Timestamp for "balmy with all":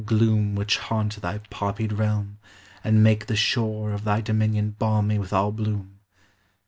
4.79-5.51